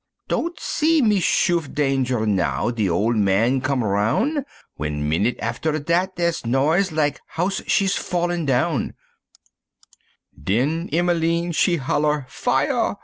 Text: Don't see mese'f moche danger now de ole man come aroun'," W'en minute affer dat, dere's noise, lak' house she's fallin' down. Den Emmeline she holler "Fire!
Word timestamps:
Don't 0.27 0.59
see 0.59 0.99
mese'f 0.99 1.59
moche 1.67 1.75
danger 1.75 2.25
now 2.25 2.71
de 2.71 2.89
ole 2.89 3.13
man 3.13 3.61
come 3.61 3.83
aroun'," 3.83 4.43
W'en 4.79 5.07
minute 5.07 5.37
affer 5.39 5.77
dat, 5.77 6.15
dere's 6.15 6.43
noise, 6.43 6.91
lak' 6.91 7.19
house 7.27 7.61
she's 7.67 7.95
fallin' 7.95 8.43
down. 8.47 8.95
Den 10.35 10.89
Emmeline 10.91 11.51
she 11.51 11.75
holler 11.75 12.25
"Fire! 12.29 12.95